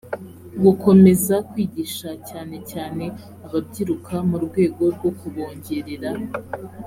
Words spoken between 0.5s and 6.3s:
gukomeza kwigisha cyane cyane ababyiruka mu rwego rwo kubongerera